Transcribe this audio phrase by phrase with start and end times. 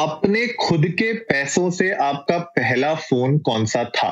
[0.00, 4.10] अपने खुद के पैसों से आपका पहला फ़ोन कौन सा था?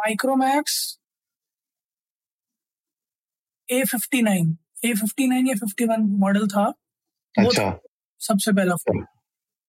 [0.00, 0.98] Micromax
[3.72, 6.64] A fifty nine A fifty nine या फिफ्टी वन मॉडल था।
[7.38, 7.80] वो अच्छा।
[8.20, 9.04] सबसे पहला फ़ोन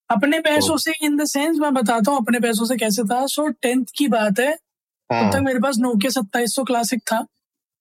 [0.09, 3.47] अपने पैसों से इन द सेंस मैं बताता हूँ अपने पैसों से कैसे था। सो
[3.47, 7.27] टेंथ की बात है। तब तक हाँ मेरे पास नोकिया सत्ताईस सौ क्लासिक था।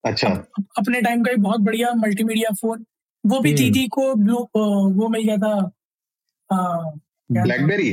[0.04, 2.86] अच्छा। अप- अपने टाइम का एक बहुत बढ़िया मल्टीमीडिया फ़ोन
[3.24, 4.36] वो भी हम्म। दीदी को ब्लू
[4.96, 5.54] वो मिल गया था
[7.30, 7.90] ब्लैकबेरी?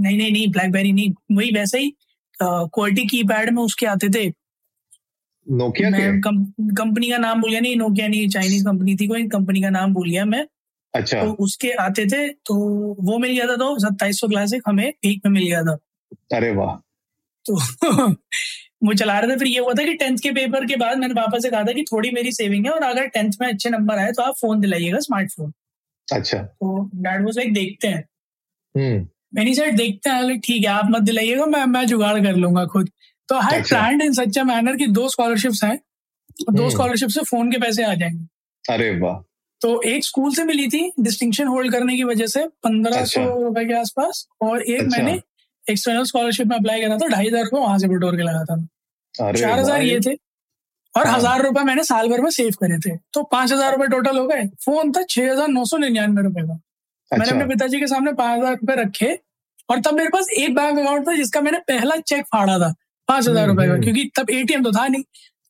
[0.00, 1.94] नहीं नहीं नहीं ब्लैकबेरी नहीं वही वैसे ही
[2.42, 4.28] क्वालिटी की पैड में उसके आते थे।
[5.46, 6.20] नोकिया के?
[6.20, 9.94] कंपनी का नाम भूल गया नहीं नोकिया नहीं चाइनीज़ कंपनी थी कोई कंपनी का नाम
[9.94, 10.46] भूल गया मैं।
[10.94, 12.54] अच्छा। तो उसके आते थे तो
[13.02, 15.78] वो मिल गया था तो सत्ताईस सौ क्लासिक हमें पीक में मिल गया था।
[16.36, 16.74] अरे वाह।
[17.46, 17.56] तो
[18.82, 21.14] वो चला रहे थे। फिर ये हुआ था कि टेंथ के पेपर के बाद मैंने
[21.14, 23.98] पापा से कहा था कि थोड़ी मेरी सेविंग है और अगर टेंथ में अच्छे नंबर
[23.98, 25.52] आए तो आप फ़ोन दिलाइएगा स्मार्टफ़ोन
[26.08, 28.04] अच्छा। तो डैड वो लाइक देखते हैं।
[28.74, 32.64] हम्म। मैंने साइड देखते हैं। ठीक है आप मत दिलाइएगा मैं मैं जुगाड़ कर लूँगा
[32.64, 32.90] खुद।
[33.28, 37.20] तो आई। Plan in such a manner की दो स्कॉलरशिप्स हैं दो हम्म। स्कॉलरशिप से
[37.20, 39.22] फ़ोन के पैसे आ जाएँगे। अरे वाह।
[39.60, 43.24] तो एक स्कूल से मिली थी डिस्टिंक्शन होल्ड करने की वजह से पंद्रह सौ अच्छा।
[43.24, 45.20] रुपए के आसपास और एक अच्छा। मैंने
[45.68, 48.56] एक्सटर्नल स्कॉलरशिप में अप्लाई करा था ढाई हज़ार रुपये वहाँ से बटोर के लगा था।
[49.14, 50.14] चार हज़ार ये थे।
[50.94, 53.86] और हाँ। हज़ार रुपए मैंने साल भर में सेव करे थे। तो पाँच हज़ार रुपए
[53.88, 57.46] टोटल हो गए। फ़ोन था छह हज़ार नौ सौ निन्यानवे रुपए का। मैंने अच्छा। अपने
[57.46, 59.12] पिताजी के सामने पाँच हज़ार रुपए रखे
[59.68, 62.72] और तब मेरे पास एक बैंक अकाउंट था जिसका मैंने पहला चेक फाड़ा था
[63.08, 65.02] पाँच हज़ार हम्म, रुपए का। हम्म। क्योंकि तब एटीएम तो था नहीं।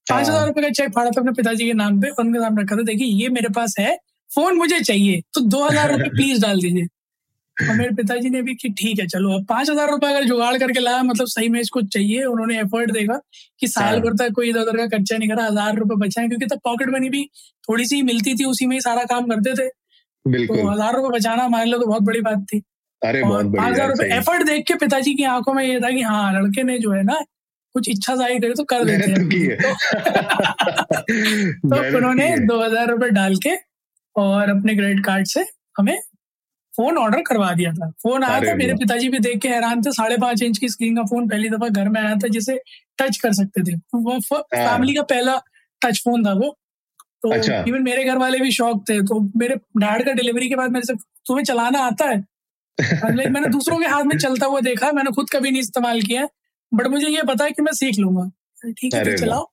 [0.07, 2.63] पाँच हाँ। हज़ार रुपए का चेक फाड़ा था अपने पिताजी के नाम पे उनके सामने
[2.63, 3.97] रखा था देखिए ये मेरे पास है
[4.31, 6.87] फ़ोन मुझे चाहिए तो दो हज़ार रुपए प्लीज़ डाल दीजिए।
[7.61, 10.57] और मेरे पिताजी ने भी कि ठीक है चलो अब पाँच हज़ार रुपए अगर जुगाड़
[10.59, 13.19] करके लाया मतलब सही में इसको चाहिए उन्होंने एफर्ट देखा
[13.61, 16.47] कि साल। भर तक कोई इधर उधर का खर्चा नहीं करा हज़ार रुपए बचाए क्योंकि
[16.47, 17.25] तब पॉकेट मनी भी
[17.69, 19.69] थोड़ी सी मिलती थी उसी में ही सारा काम करते थे।
[20.47, 22.63] तो हज़ार रुपए बचाना हमारे लिए तो बहुत बड़ी बात थी।
[23.03, 26.33] अरे पाँच हज़ार रुपए एफर्ट देख के पिताजी की आँखों में ये था कि हाँ
[26.33, 27.21] लड़के ने जो है ना
[27.75, 29.75] कुछ इच्छा ज़ाहिर करे तो कर देते तो हैं।
[31.91, 33.51] तो उन्होंने दो हज़ार रुपए डाल के
[34.17, 35.45] और अपने क्रेडिट कार्ड से
[35.79, 35.97] हमें
[36.79, 39.93] फ़ोन ऑर्डर करवा दिया था। फ़ोन आया था मेरे पिताजी भी देख के हैरान थे
[39.93, 42.59] साढ़े पाँच इंच की स्क्रीन का फ़ोन पहली दफ़ा घर में आया था जिसे
[42.99, 45.37] टच कर सकते थे। वो फैमिली का पहला
[45.83, 46.57] टच फ़ोन था वो।
[47.23, 50.49] तो हाँ। अच्छा। इवन मेरे घर वाले भी शौक थे। तो मेरे डैड का डिलीवरी
[50.49, 50.95] के बाद मेरे से
[51.27, 52.19] तुम्हें चलाना आता है?
[52.79, 56.29] मैंने दूसरों के हाथ में चलता हुआ देखा मैंने खुद कभी नहीं इस्तेमाल किया।
[56.73, 58.31] बट मुझे ये पता है कि मैं सीख लूँगा।
[58.73, 59.47] ठीक है तो। चलाओ।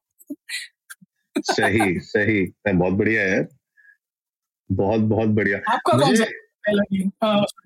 [1.35, 3.47] सही सही। बहुत बढ़िया है
[4.69, 6.25] बहुत बहुत बढ़िया। आपका कौन सा
[6.65, 7.09] पहला गेम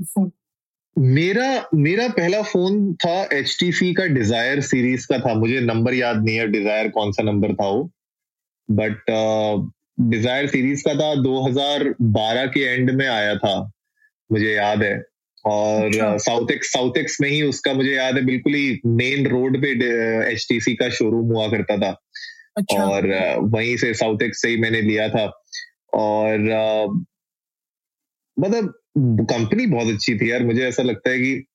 [0.06, 0.32] फ़ोन
[0.98, 3.58] मेरा मेरा पहला फ़ोन था एच
[3.98, 7.68] का डिज़ायर सीरीज़ का था। मुझे नंबर याद नहीं है डिज़ायर कौन सा नंबर था
[7.70, 7.90] वो?
[8.70, 9.12] बट
[10.10, 13.56] डिज़ायर सीरीज़ का था 2012 के एंड में आया था
[14.30, 14.96] मुझे याद है।
[15.46, 19.58] और। साउथ एक्स साउथ एक्स में ही उसका मुझे याद है बिल्कुल ही मेन रोड
[19.64, 19.74] पे
[20.36, 21.96] HTC का शोरूम हुआ करता था।
[22.58, 25.26] अच्छा। और अ, वहीं से साउथ एक्स से ही मैंने लिया था।
[25.96, 27.04] और अ,
[28.38, 31.46] मतलब कंपनी बहुत अच्छी थी यार। मुझे ऐसा लगता है कि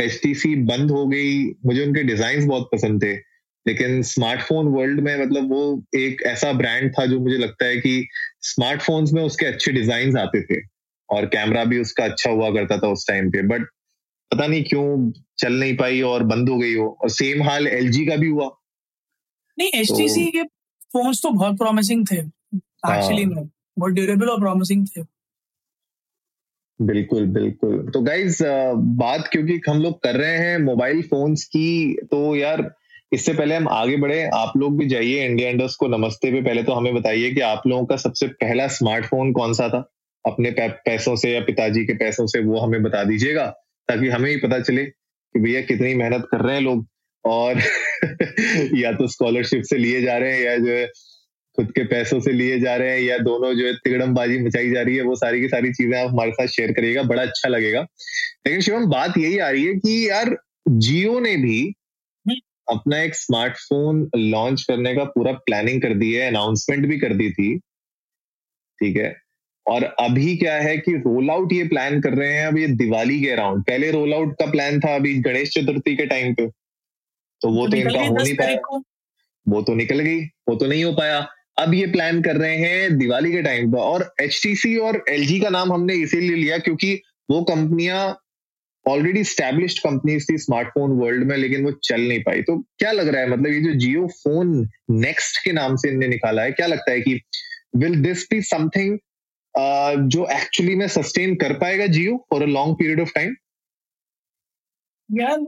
[0.00, 3.12] HTC बंद हो गई। मुझे उनके डिज़ाइन बहुत पसंद थे।
[3.66, 8.08] लेकिन स्मार्टफ़ोन वर्ल्ड में मतलब वो एक ऐसा ब्रांड था जो मुझे लगता है कि
[8.40, 10.64] स्मार्टफोन्स में उसके अच्छे डिज़ाइन आते थे।
[11.10, 13.62] और कैमरा भी उसका अच्छा हुआ करता था उस टाइम पे। बट
[14.34, 18.08] पता नहीं क्यों चल नहीं पाई और बंद हो गई हो और सेम हाल LG
[18.08, 18.50] का भी हुआ।
[19.58, 20.42] नहीं एच तो- के
[20.92, 25.17] फोन्स तो बहुत प्रॉमिसिंग थे। एक्चुअली हाँ। में। बहुत ड्यूरेबल और प्रॉमिसिंग थे।
[26.80, 28.42] बिल्कुल बिल्कुल। तो गाइज़
[28.98, 32.70] बात क्योंकि हम लोग कर रहे हैं मोबाइल फोन्स की तो यार,
[33.12, 36.62] इससे पहले हम आगे बढ़े। आप लोग भी जाइए इंडिया इंडस्ट को। नमस्ते पे पहले
[36.62, 39.78] तो हमें बताइए कि आप लोगों का सबसे पहला स्मार्टफ़ोन कौन सा था?
[40.24, 43.46] अपने पैसों से या पिताजी के पैसों से वो हमें बता दीजिएगा,
[43.88, 46.86] ताकि हमें ही पता चले कि भैया कितनी मेहनत कर रहे हैं लोग।
[47.24, 47.54] और
[48.78, 50.86] या तो स्कॉलरशिप से लिए जा रहे हैं या जो है
[51.58, 54.82] खुद के पैसों से लिए जा रहे हैं या दोनों जो है तिगड़मबाजी मचाई जा
[54.82, 57.80] रही है वो सारी की सारी चीज़ें आप हमारे साथ शेयर करिएगा बड़ा अच्छा लगेगा।
[58.46, 60.36] लेकिन शिवम बात यही आ रही है कि यार
[60.68, 61.60] जियो ने भी
[62.68, 67.30] अपना एक स्मार्टफ़ोन लॉन्च करने का पूरा प्लानिंग कर दी है अनाउंसमेंट भी कर दी
[67.30, 67.56] थी
[68.78, 69.14] ठीक है?
[69.66, 73.20] और अभी क्या है कि रोल आउट ये प्लान कर रहे हैं अब ये दिवाली
[73.20, 77.48] के अराउंड पहले रोल आउट का प्लान था अभी गणेश चतुर्थी के टाइम पे तो
[77.48, 78.80] वो तो, तो इनका हो नहीं पाया।
[79.46, 81.26] वो तो निकल गई वो तो नहीं हो पाया।
[81.58, 85.48] अब ये प्लान कर रहे हैं दिवाली के टाइम पर। और HTC और LG का
[85.50, 86.94] नाम हमने इसीलिए लिया क्योंकि
[87.30, 88.02] वो कंपनियाँ
[88.86, 93.08] ऑलरेडी स्टैब्लिश्ड कंपनीज़ थी स्मार्टफ़ोन वर्ल्ड में, लेकिन वो चल नहीं पाई। तो क्या लग
[93.08, 93.28] रहा है?
[93.30, 97.00] मतलब ये जो जियो फ़ोन नेक्स्ट के नाम से इनने निकाला है, क्या लगता है
[97.00, 97.20] कि
[97.76, 98.98] विल दिस बी समथिंग
[100.08, 103.34] जो एक्चुअली में सस्टेन कर पाएगा Jio for a long period of time
[105.08, 105.38] यार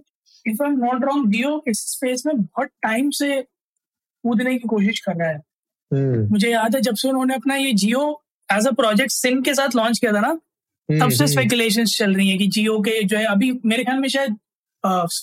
[0.47, 5.01] if I am not wrong Jio इस स्पेस में बहुत टाइम से कूदने की कोशिश
[5.01, 5.39] कर रहा है.
[6.29, 9.69] मुझे याद है जब से उन्होंने अपना ये Jio as a project sim के साथ
[9.77, 10.41] लॉन्च किया था ना
[11.01, 11.91] तब से स्पेकुलेशन hmm.
[11.91, 14.37] चल रही है कि जियो के जो है अभी मेरे ख्याल में शायद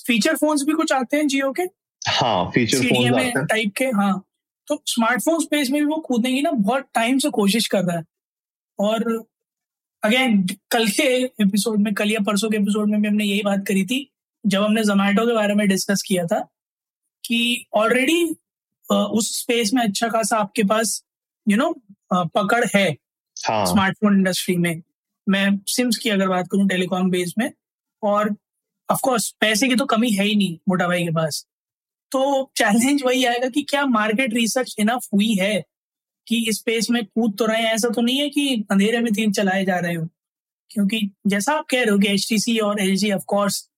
[0.06, 1.62] फीचर फोन्स भी कुछ आते हैं जियो के?
[2.08, 4.24] हाँ फीचर टाइप के हाँ।
[4.66, 7.96] तो स्मार्टफ़ोन स्पेस में भी वो कूदने की ना बहुत टाइम से कोशिश कर रहा
[7.96, 8.04] है।
[8.78, 9.26] और
[10.02, 13.66] अगेन कल के एपिसोड में कल या परसों के एपिसोड में भी हमने यही बात
[13.68, 14.12] करी थी
[14.46, 16.40] जब हमने जोमेटो के बारे में डिस्कस किया था
[17.24, 18.36] कि ऑलरेडी
[18.90, 21.02] उस स्पेस में अच्छा खासा आपके पास
[21.46, 22.88] यू you नो know, पकड़ है
[23.36, 23.66] हाँ.
[23.66, 24.82] स्मार्टफ़ोन इंडस्ट्री में।
[25.28, 27.50] मैं सिम्स की अगर बात करूँ टेलीकॉम बेस में
[28.02, 28.34] और
[28.88, 31.46] ऑफ़ कोर्स पैसे की तो कमी है ही नहीं मोटा भाई के पास।
[32.12, 35.64] तो चैलेंज वही आएगा कि क्या मार्केट रिसर्च इनफ हुई है
[36.26, 37.72] कि इस स्पेस में कूद तो रहे हैं?
[37.74, 40.08] ऐसा तो नहीं है कि अंधेरे में तीन चलाए जा रहे हो।
[40.70, 43.68] क्योंकि जैसा आप कह रहे हो कि एचटीसी और L G of course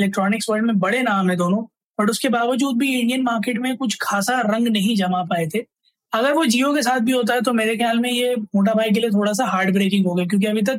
[0.00, 1.64] electronics world में बड़े नाम है दोनों।
[2.00, 5.64] बट उसके बावजूद भी इंडियन मार्केट में कुछ खासा रंग नहीं जमा पाए थे।
[6.12, 8.90] अगर वो जियो के साथ भी होता है तो मेरे ख्याल में ये मोटा भाई
[8.90, 10.78] के लिए थोड़ा सा हार्ड ब्रेकिंग हो गया, क्योंकि अभी तक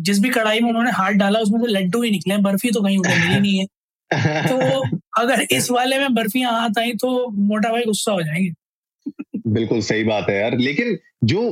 [0.00, 2.98] जिस भी कढ़ाई में उन्होंने हाथ डाला, उसमें तो लड्डू ही निकले बर्फ़ी तो कहीं
[2.98, 3.66] उन्हें मिली नहीं है।
[4.44, 8.50] तो अगर इस वाले में बर्फियाँ हाथ आई तो मोटा भाई गुस्सा हो जाएँगे।
[9.48, 11.42] बिल्कुल सही बात है यार। लेकिन जो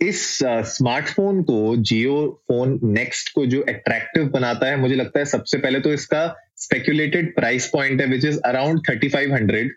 [0.00, 0.22] इस
[0.68, 5.80] स्मार्टफ़ोन को, जियो फ़ोन नेक्स्ट को जो अट्रैक्टिव बनाता है, मुझे लगता है सबसे पहले
[5.80, 6.24] तो इसका
[6.60, 9.74] स्पेक्यूलेटेड प्राइस पॉइंट है which is around thirty five hundred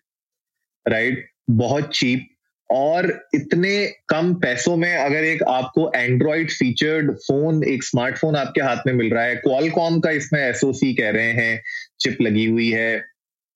[0.88, 2.28] right बहुत चीप
[2.70, 3.74] और इतने
[4.10, 9.10] कम पैसों में अगर एक आपको एंड्रॉइड फीचर्ड फ़ोन एक स्मार्टफ़ोन आपके हाथ में मिल
[9.10, 11.62] रहा है क्वालकॉम का इसमें एसओसी कह रहे हैं
[12.00, 13.04] चिप लगी हुई है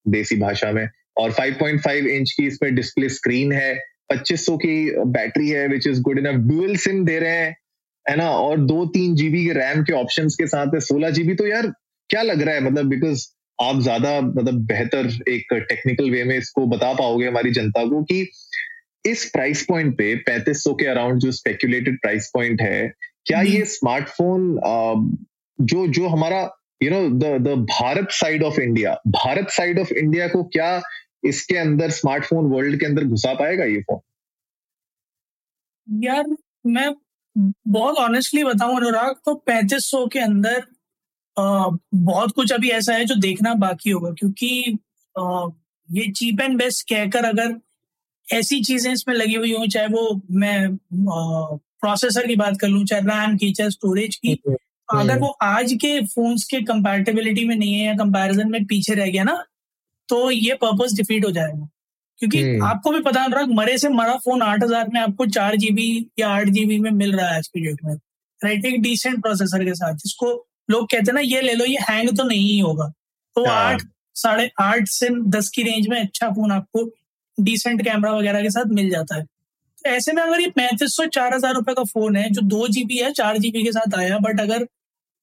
[0.06, 3.74] देसी भाषा में, और 5.5 इंच की इसमें डिस्प्ले स्क्रीन है
[4.12, 7.56] 2500 की बैटरी है which is good enough dual sim दे रहे हैं,
[8.08, 8.30] है ना?
[8.30, 11.72] और दो तीन जीबी के रैम के ऑप्शंस के साथ है, सोलह जीबी तो यार
[12.10, 12.60] क्या लग रहा है?
[12.60, 13.26] मतलब बिकॉज़
[13.58, 18.26] आप ज़्यादा मतलब बेहतर एक टेक्निकल वे में इसको बता पाओगे हमारी जनता को कि
[19.04, 22.88] इस प्राइस पॉइंट पे पैंतीस के अराउंड जो स्पेक्यूलेटेड प्राइस पॉइंट है
[23.26, 24.60] क्या ये स्मार्टफ़ोन
[25.58, 26.40] जो जो हमारा
[26.82, 30.70] you know the the Bharat side of India Bharat side of India को क्या
[31.24, 34.00] इसके अंदर स्मार्टफ़ोन वर्ल्ड के अंदर घुसा पाएगा ये फ़ोन
[36.04, 36.24] यार
[36.66, 36.92] मैं
[37.36, 40.64] बहुत ऑनेस्टली बताऊँ अनुराग तो पैंतीस सौ के अंदर
[41.38, 44.78] बहुत कुछ अभी ऐसा है जो देखना बाकी होगा क्योंकि
[45.88, 47.54] ये चीप एंड बेस्ट कहकर अगर
[48.28, 53.02] ऐसी चीज़ें इसमें लगी हुई हो चाहे वो मैं प्रोसेसर की बात कर लूँ चाहे
[53.02, 57.72] रैम की चाहे स्टोरेज की तो अगर वो आज के फोन्स के कंपैटिबिलिटी में नहीं
[57.74, 59.44] है या कंपैरिजन में पीछे रह गया ना
[60.08, 61.68] तो ये पर्पज डिफीट हो जाएगा।
[62.18, 65.56] क्योंकि हम्म। आपको भी पता रहा मरे से मरा फ़ोन आठ हज़ार में आपको चार
[65.56, 65.88] जीबी
[66.18, 67.94] या आठ जीबी में मिल रहा है आज की डेट में।
[68.40, 70.32] राइट एक डिसेंट प्रोसेसर के साथ जिसको
[70.68, 72.86] लोग कहते हैं ना ये ले लो ये हैंग तो नहीं ही होगा।
[73.36, 73.82] तो हाँ। आठ
[74.16, 76.84] साढ़े आठ से दस की रेंज में अच्छा फ़ोन आपको
[77.38, 81.04] डिसेंट कैमरा वगैरह के साथ मिल जाता है। तो ऐसे में अगर ये पैंतीस सौ
[81.08, 84.18] चार हज़ार रुपए का फ़ोन है जो दो जीबी है चार जीबी के साथ आया
[84.20, 84.64] बट अगर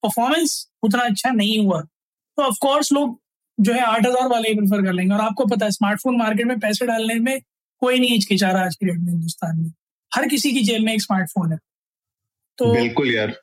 [0.04, 3.20] परफॉर्मेंस उतना अच्छा नहीं हुआ तो ऑफकोर्स लोग
[3.58, 6.48] जो है आठ हज़ार वाले ही प्रेफर कर लेंगे। और आपको पता है स्मार्टफ़ोन मार्केट
[6.48, 7.40] में पैसे डालने में
[7.82, 9.72] कोई नहीं हिचकिचा रहा आज की डेट में हिंदुस्तान में।
[10.12, 11.58] हर किसी की जेब में एक स्मार्टफ़ोन है।
[12.58, 13.34] तो बिल्कुल यार।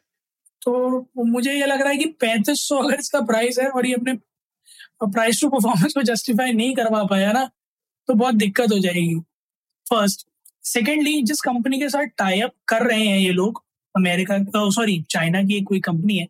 [0.62, 3.94] तो मुझे ये लग रहा है कि पैंतीस सौ अगर इसका प्राइस है और ये
[3.94, 4.14] अपने
[5.04, 7.44] प्राइस टू परफॉर्मेंस को जस्टिफाई नहीं करवा पाया ना
[8.08, 9.18] तो बहुत दिक्कत हो जाएगी।
[9.86, 10.26] फ़र्स्ट
[10.64, 13.62] सेकेंडली जिस कंपनी के साथ टाई अप कर रहे हैं ये लोग
[13.94, 14.38] अमेरिका
[14.70, 16.26] सॉरी चाइना की कोई कंपनी है,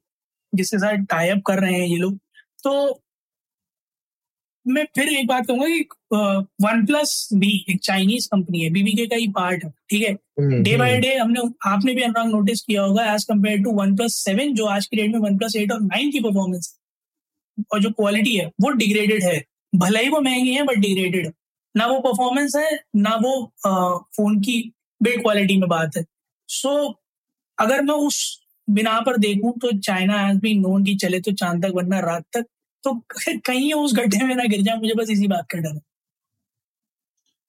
[0.53, 2.19] जिसके साथ टाई अप कर रहे हैं ये लोग
[2.65, 3.03] तो
[4.67, 5.85] मैं फिर एक बात कहूँगा कि
[6.65, 10.13] वन प्लस भी एक चाइनीज़ कंपनी है बीबीके का ही पार्ट है ठीक है?
[10.63, 14.55] डे बाय डे हमने आपने भी अनुराग नोटिस किया होगा as compare to OnePlus seven
[14.55, 16.77] जो आज की डेट में वन प्लस एट और नाइन की परफॉर्मेंस
[17.73, 19.43] और जो क्वालिटी है वो डिग्रेडेड है।
[19.73, 21.33] भले ही वो महँगी है बट डिग्रेडेड
[21.75, 23.35] ना वो परफॉर्मेंस है ना वो
[24.17, 24.61] फ़ोन की
[25.01, 26.05] बिल्ड क्वालिटी में बात है।
[26.49, 26.95] सो so,
[27.59, 28.39] अगर मैं उस
[28.69, 32.25] बिना पर देखूँ तो चाइना हैज़ बी नोन की चले तो चाँद तक वरना रात
[32.37, 32.45] तक
[32.85, 32.95] तो
[33.47, 35.81] कहीं उस गड्ढे में ना गिर जाए मुझे बस इसी बात का डर है।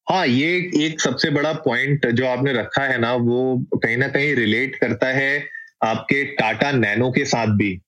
[0.09, 4.35] हाँ ये एक सबसे बड़ा पॉइंट जो आपने रखा है ना वो कहीं ना कहीं
[4.35, 5.47] रिलेट करता है
[5.83, 7.81] आपके टाटा नैनो के साथ भी।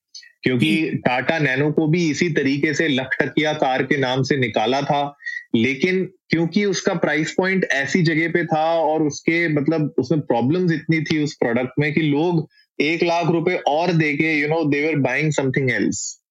[0.44, 5.18] क्योंकि टाटा नैनो को भी इसी तरीके से लखटकिया कार के नाम से निकाला था
[5.56, 11.02] लेकिन क्योंकि उसका प्राइस पॉइंट ऐसी जगह पे था और उसके मतलब उसमें प्रॉब्लम्स इतनी
[11.02, 12.48] थी उस प्रोडक्ट में कि लोग
[12.82, 16.25] एक लाख रुपए और देके you know they're buying something else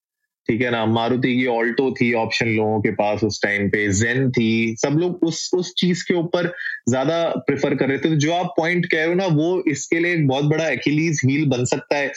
[0.48, 0.84] ठीक है ना?
[0.86, 5.22] मारुति की ऑल्टो थी ऑप्शन लोगों के पास उस टाइम पे जेन थी। सब लोग
[5.22, 6.52] उस उस चीज़ के ऊपर
[6.88, 9.98] ज़्यादा प्रेफर कर रहे थे। तो जो आप पॉइंट कह रहे हो ना, वो इसके
[9.98, 12.10] लिए एक बहुत बड़ा एक्लीज हील बन सकता है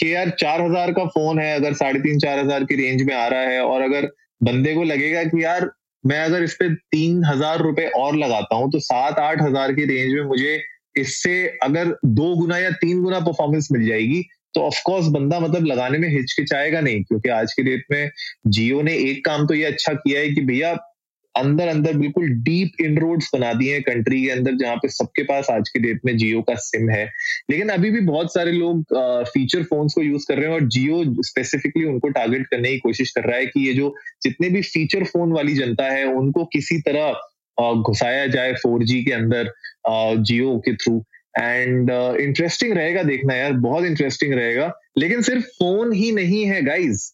[0.00, 3.14] कि यार चार हज़ार का फ़ोन है, अगर साढ़े तीन, चार हज़ार की रेंज में
[3.14, 4.08] आ रहा है और अगर
[4.40, 5.70] बंदे को लगेगा कि यार
[6.04, 9.84] मैं अगर इस पे तीन हज़ार रुपए और लगाता हूँ तो सात, आठ हज़ार की
[9.84, 10.58] रेंज में मुझे
[10.96, 14.22] इससे अगर दो गुना या तीन गुना परफॉर्मेंस मिल जाएगी
[14.54, 18.10] तो ऑफकोर्स बंदा मतलब लगाने में हिचकिचाएगा नहीं, क्योंकि आज की डेट में
[18.46, 20.76] जियो ने एक काम तो ये अच्छा किया है कि भैया
[21.34, 25.46] अंदर अंदर बिल्कुल डीप इनरोड्स बना दिए हैं कंट्री के अंदर जहाँ पे सबके पास
[25.50, 27.04] आज की डेट में जियो का सिम है।
[27.50, 28.84] लेकिन अभी भी बहुत सारे लोग
[29.28, 33.10] फीचर फोन्स को यूज़ कर रहे हैं और जियो स्पेसिफिकली उनको टारगेट करने की कोशिश
[33.10, 36.80] कर रहा है कि ये जो जितने भी फीचर फ़ोन वाली जनता है, उनको किसी
[36.80, 39.52] तरह घुसाया जाए फोर के अंदर
[40.22, 41.04] जियो के थ्रू
[41.38, 46.62] एंड इंटरेस्टिंग uh, रहेगा देखना यार बहुत इंटरेस्टिंग रहेगा। लेकिन सिर्फ़ फ़ोन ही नहीं है
[46.62, 47.10] गाइज़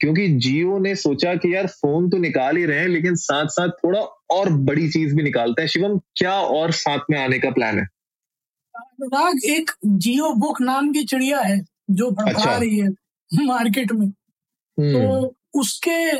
[0.00, 3.68] क्योंकि जियो ने सोचा कि यार फ़ोन तो निकाल ही रहे हैं लेकिन साथ साथ
[3.68, 7.78] थोड़ा और बड़ी चीज़ भी निकालते हैं। शिवम क्या और साथ में आने का प्लान
[7.78, 7.88] है?
[8.74, 12.88] अनुराग एक जियो बुक नाम की चिड़िया है जो भड़का अच्छा। रही है
[13.44, 16.10] मार्केट में। हम्म। तो उसके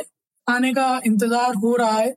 [0.47, 2.15] आने का इंतज़ार हो रहा है।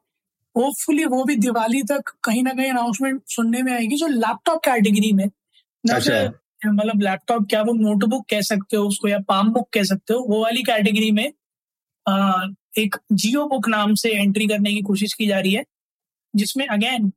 [0.56, 5.12] होपफुली वो भी दिवाली तक कहीं ना कहीं अनाउंसमेंट सुनने में आएगी जो लैपटॉप कैटेगरी
[5.12, 5.26] में।
[5.84, 6.22] अच्छा।
[6.66, 10.20] मतलब लैपटॉप क्या वो नोटबुक कह सकते हो उसको या पाम बुक कह सकते हो
[10.20, 11.32] वो वाली कैटेगरी में
[12.06, 12.46] आ,
[12.78, 15.64] एक जियो बुक नाम से एंट्री करने की कोशिश की जा रही है
[16.34, 17.12] जिसमें अगेन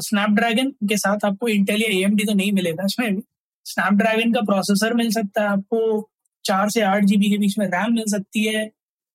[0.00, 3.22] स्नैपड्रैगन के साथ आपको इंटेल या एएमडी तो नहीं मिलेगा इसमें भी।
[3.66, 6.10] स्नैपड्रैगन का प्रोसेसर मिल सकता है आपको
[6.44, 8.64] चार से आठ जीबी के बीच में रैम मिल सकती है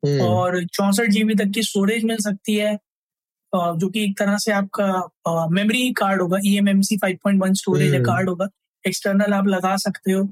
[0.03, 2.77] हम्म। और चौसठ जीबी तक की स्टोरेज मिल सकती है।
[3.53, 7.41] जो कि एक तरह से आपका मेमोरी कार्ड होगा E M M C five point
[7.43, 8.47] one storage card होगा
[8.85, 10.27] एक्सटर्नल आप लगा सकते हो।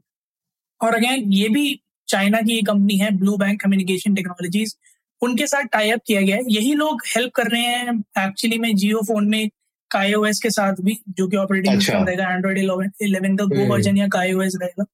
[0.82, 4.76] और अगेन ये भी चाइना की कंपनी है ब्लू बैंक कम्युनिकेशन टेक्नोलॉजीज़
[5.22, 8.76] उनके साथ टाई अप किया गया है। यही लोग हेल्प कर रहे हैं एक्चुअली में
[8.76, 9.50] जियो फ़ोन में
[9.92, 13.66] काईओएस के साथ भी जो कि ऑपरेटिंग सिस्टम अच्छा। रहेगा एंड्रॉइड इलेवन इलेवन का वो
[13.68, 14.86] वर्जन या काईओएस रहेगा।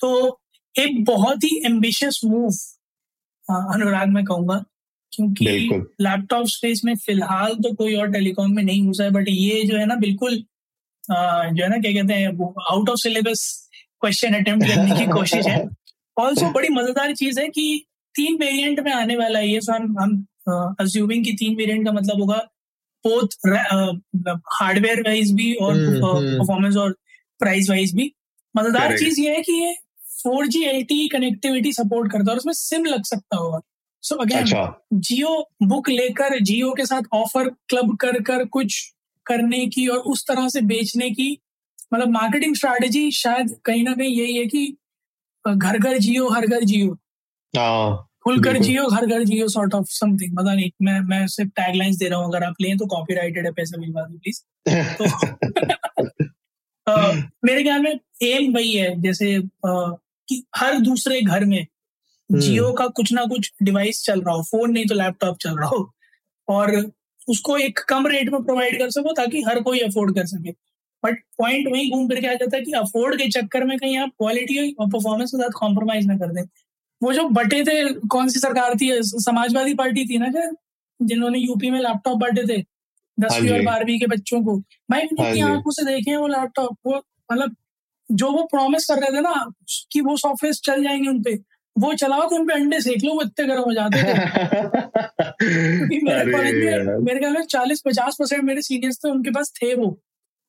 [0.00, 0.40] तो
[0.74, 2.50] एक बहुत ही एम्बिशियस मूव
[3.74, 4.62] अनुराग में कहूँगा।
[5.12, 5.44] क्योंकि
[6.00, 9.76] लैपटॉप स्पेस में फ़िलहाल तो कोई और टेलीकॉम में नहीं घुसा है बट ये जो
[9.76, 10.36] है ना बिल्कुल
[11.04, 12.28] जो है ना क्या कहते हैं
[12.70, 13.40] out of syllabus
[14.00, 15.58] question attempt करने की कोशिश है।
[16.16, 17.64] ऑल्सो बड़ी मज़ेदार चीज़ है कि
[18.14, 21.92] तीन वेरिएंट में आने वाला है ये सो हम हम अज्यूमिंग की तीन वेरिएंट का
[21.92, 22.38] मतलब होगा
[23.04, 23.36] बोथ
[24.52, 26.96] हार्डवेयर वाइज भी और परफॉर्मेंस हम्म, हम्म। और
[27.40, 28.12] प्राइस वाइज भी।
[28.54, 29.74] मज़ेदार चीज़ ये है कि ये
[30.22, 33.60] four G L T connectivity support करता है और उसमें सिम लग सकता होगा।
[34.02, 34.44] सो अगेन
[35.00, 38.92] जियो बुक लेकर जियो के साथ ऑफ़र क्लब कर कर कुछ
[39.26, 41.38] करने की और उस तरह से बेचने की
[41.94, 44.76] मतलब मार्केटिंग स्ट्रैटेजी शायद कहीं ना कहीं यही है कि
[45.44, 46.92] घर घर जियो हर घर जियो।
[47.56, 51.96] हाँ, खुलकर जियो हर घर जियो सॉर्ट ऑफ़ समथिंग पता नहीं मैं मैं सिर्फ़ टैगलाइंस
[51.96, 54.42] दे रहा हूँ अगर आप लें तो कॉपीराइटेड है पैसे मिलवा दो प्लीज़
[55.02, 55.04] तो
[57.44, 61.66] मेरे ख्याल में एम वही है जैसे कि हर दूसरे घर में
[62.32, 65.56] जियो हम्म। का कुछ ना कुछ डिवाइस चल रहा हो फ़ोन नहीं तो लैपटॉप चल
[65.56, 65.92] रहा हो।
[66.48, 66.92] और
[67.28, 70.50] उसको एक कम रेट में प्रोवाइड कर सको ताकि हर कोई अफोर्ड कर सके।
[71.04, 74.08] बट पॉइंट वही घूम करके आ जाता है कि अफोर्ड के चक्कर में कहीं आप
[74.08, 76.42] क्वालिटी और परफॉर्मेंस के साथ कॉम्प्रोमाइज ना कर दें।
[77.02, 78.90] वो जो बटे थे कौन सी सरकार थी?
[79.02, 80.50] समाजवादी पार्टी थी ना क्या?
[81.02, 82.62] जिन्होंने यूपी में लैपटॉप बांटे थे
[83.20, 84.56] दसवीं और बारहवीं के बच्चों को।
[84.90, 86.96] भाई मैंने हाँ आँखों से देखे वो लैपटॉप वो
[87.32, 87.56] मतलब
[88.12, 89.52] जो वो प्रॉमिस कर रहे थे ना
[89.92, 91.34] कि वो सॉफ्टवेयर चल जाएँगे उनपे।
[91.76, 94.12] वो चलाओ तो उन पे अंडे सेक लो वो इतने गर्म हो जाते थे
[96.00, 99.74] मेरे कॉलेज में मेरे ख्याल में चालीस पचास परसेंट मेरे सीनियर्स थे उनके पास थे
[99.74, 99.98] वो।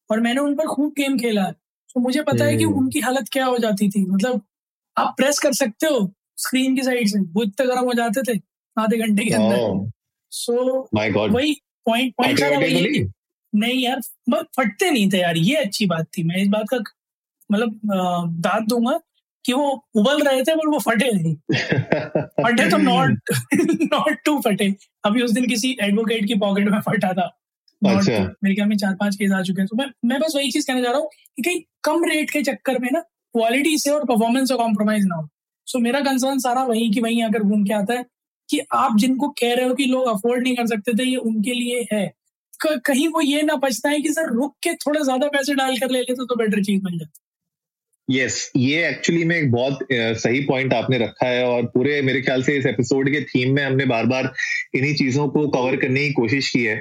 [0.10, 1.44] और मैंने उन पर खूब गेम खेला।
[1.90, 4.42] तो मुझे पता है कि हम्म। उनकी हालत क्या हो जाती थी। मतलब
[4.98, 8.40] आप प्रेस कर सकते हो स्क्रीन की साइड से वो इतने गर्म हो जाते थे
[8.78, 9.92] आधे घंटे के अंदर।
[10.32, 10.54] सो
[10.96, 13.08] वही पॉइंट पॉइंट वही
[13.54, 14.00] नहीं यार
[14.58, 16.78] फटते नहीं थे यार ये अच्छी बात थी। मैं इस बात का
[17.52, 17.80] मतलब
[18.42, 19.00] दाद दूँगा
[19.46, 21.36] कि वो उबल रहे थे पर वो फटे नहीं।
[22.44, 23.32] फटे तो नॉट
[23.84, 24.74] नॉट टू फटे।
[25.06, 27.26] अभी उस दिन किसी एडवोकेट की पॉकेट में फटा था।
[27.82, 30.52] अच्छा। मेरे ख्याल में चार पाँच केस आ चुके हैं। तो मैं मैं बस वही
[30.52, 33.90] चीज़ कहना चाह रहा हूँ कि कहीं कम रेट के चक्कर में ना क्वालिटी से
[33.90, 35.28] और परफॉर्मेंस से कॉम्प्रोमाइज ना हो।
[35.68, 38.06] सो मेरा कंसर्न सारा वही की वही अगर घूम के आता है
[38.50, 41.54] कि आप जिनको कह रहे हो कि लोग अफोर्ड नहीं कर सकते थे ये उनके
[41.54, 42.14] लिए है।
[42.66, 46.00] कहीं वो ये ना है कि सर रुक के थोड़ा ज़्यादा पैसे डाल कर ले
[46.00, 47.23] लेते तो बेटर चीज़ बन जाती।
[48.12, 52.22] यस yes, ये एक्चुअली में एक बहुत सही पॉइंट आपने रखा है और पूरे मेरे
[52.22, 54.34] ख्याल से इस एपिसोड के थीम में हमने बार बार
[54.76, 56.78] इन्हीं चीज़ों को कवर करने की कोशिश की है।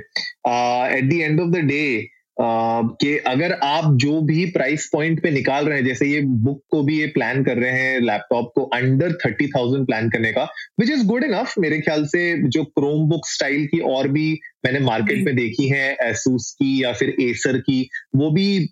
[0.98, 5.66] At the end of the day कि अगर आप जो भी प्राइस पॉइंट पे निकाल
[5.66, 9.12] रहे हैं जैसे ये बुक को भी ये प्लान कर रहे हैं लैपटॉप को अंडर
[9.24, 10.44] थर्टी थाउज़ेंड प्लान करने का
[10.80, 14.32] विच इज़ गुड इनफ मेरे ख्याल से जो क्रोम बुक स्टाइल की और भी
[14.66, 18.68] मैंने मार्केट में देखी है एसूस की या फिर एसर की वो भी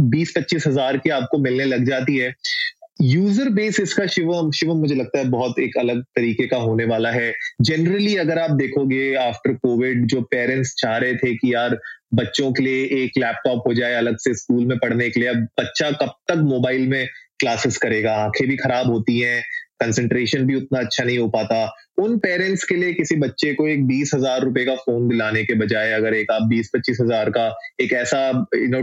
[0.00, 2.34] बीस पच्चीस हज़ार की आपको मिलने लग जाती है।
[3.02, 7.10] यूज़र बेस इसका शिवम शिवम मुझे लगता है बहुत एक अलग तरीके का होने वाला
[7.10, 11.78] है। जनरली अगर आप देखोगे आफ्टर कोविड जो पेरेंट्स चाह रहे थे कि यार
[12.12, 15.46] बच्चों के लिए एक लैपटॉप हो जाए, अलग से स्कूल में पढ़ने के लिए। अब
[15.60, 17.06] बच्चा कब तक मोबाइल में
[17.40, 18.12] क्लासेस करेगा?
[18.14, 19.42] आँखें भी खराब होती हैं
[19.82, 21.64] कंसंट्रेशन भी उतना अच्छा नहीं हो पाता।
[21.98, 25.54] उन पेरेंट्स के लिए किसी बच्चे को एक बीस हज़ार रुपए का फ़ोन दिलाने के
[25.54, 27.46] बजाय अगर एक आप बीस पच्चीस हज़ार का
[27.80, 28.82] एक ऐसा यू नो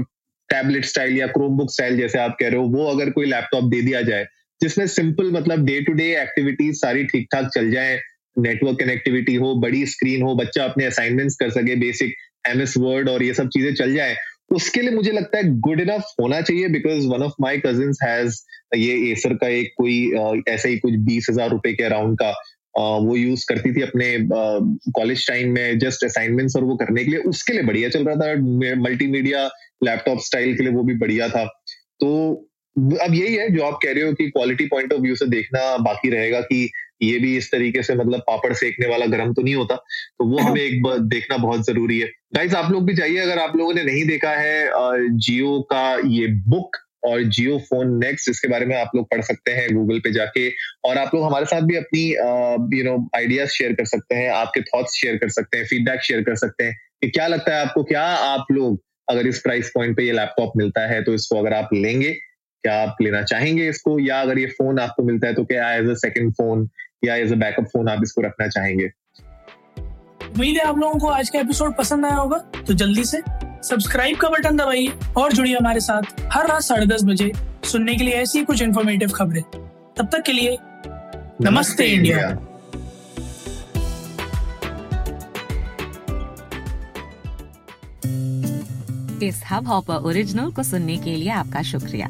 [0.49, 3.63] टैबलेट स्टाइल या क्रोम बुक स्टाइल जैसे आप कह रहे हो, वो अगर कोई लैपटॉप
[3.63, 4.25] दे दिया जाए,
[4.61, 7.99] जिसमें सिंपल मतलब डे टू डे एक्टिविटीज़ सारी ठीक ठाक चल जाए
[8.37, 12.15] नेटवर्क कनेक्टिविटी हो, बड़ी स्क्रीन हो, बच्चा अपने असाइनमेंट्स कर सके बेसिक
[12.47, 14.15] एम एस वर्ड और ये सब चीज़ें चल जाए,
[14.51, 18.41] उसके लिए मुझे लगता है गुड इनफ होना चाहिए because one of my cousin has
[18.75, 22.33] ये एसर का एक कोई ऐसा ही कुछ बीस हज़ार रुपए के अराउंड का
[22.75, 24.15] वो यूज़ करती थी अपने
[24.95, 28.15] कॉलेज टाइम में जस्ट असाइनमेंट्स और वो करने के लिए, उसके लिए बढ़िया चल रहा
[28.15, 29.45] था मल्टीमीडिया
[29.83, 31.45] लैपटॉप स्टाइल के लिए वो भी बढ़िया था।
[31.99, 32.09] तो
[32.75, 35.77] अब यही है जो आप कह रहे हो कि क्वालिटी पॉइंट ऑफ़ व्यू से देखना
[35.83, 36.69] बाकी रहेगा कि
[37.01, 40.39] ये भी इस तरीके से मतलब पापड़ सेकने वाला गर्म तो नहीं होता तो वो
[40.39, 43.73] हमें एक बार देखना बहुत ज़रूरी है। गाइस आप लोग भी चाहिए अगर आप लोगों
[43.73, 44.69] ने नहीं देखा है
[45.17, 49.51] जियो का ये बुक और जियो फ़ोन नेक्स्ट इसके बारे में आप लोग पढ़ सकते
[49.51, 50.49] हैं गूगल पे जाके।
[50.85, 52.03] और आप लोग हमारे साथ भी अपनी
[52.77, 56.21] यू नो आइडियाज़ शेयर कर सकते हैं, आपके थॉट्स शेयर कर सकते हैं फीडबैक शेयर
[56.21, 59.95] कर सकते हैं कि क्या लगता है आपको, क्या आप लोग अगर इस प्राइस पॉइंट
[59.97, 62.11] पे ये लैपटॉप मिलता है तो इसको अगर आप लेंगे,
[62.63, 63.99] क्या आप लेना चाहेंगे इसको?
[63.99, 66.67] या अगर ये फ़ोन आपको मिलता है तो क्या एज अ सेकंड फ़ोन
[67.03, 68.91] या एज अ बैकअप फ़ोन आप इसको रखना चाहेंगे?
[70.27, 73.21] उम्मीद है आप लोगों को आज का एपिसोड पसंद आया होगा तो जल्दी से
[73.67, 77.31] सब्सक्राइब का बटन दबाइए और जुड़िए हमारे साथ हर रात साढ़े दस बजे
[77.63, 79.41] सुनने के लिए ऐसी कुछ इन्फॉर्मेटिव खबरें।
[79.97, 80.57] तब तक के लिए
[81.41, 82.27] नमस्ते इंडिया।
[89.23, 92.09] इस हब हॉपर ओरिजिनल को सुनने के लिए आपका शुक्रिया।